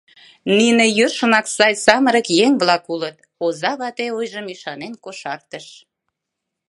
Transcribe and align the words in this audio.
Нине 0.57 0.85
йӧршынак 0.97 1.45
сай 1.55 1.73
самырык 1.85 2.27
еҥ-влак 2.45 2.83
улыт, 2.93 3.17
оза 3.45 3.71
вате 3.79 4.07
ойжым 4.19 4.45
ӱшанен 4.53 4.93
кошартыш. 5.03 5.65